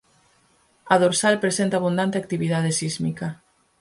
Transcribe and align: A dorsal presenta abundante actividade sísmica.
A 0.93 0.95
dorsal 1.03 1.35
presenta 1.43 1.75
abundante 1.77 2.15
actividade 2.17 2.69
sísmica. 2.79 3.27